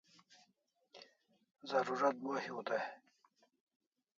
Zarurat 1.73 2.17
bo 2.25 2.39
hiu 2.45 2.65
dai 2.71 2.83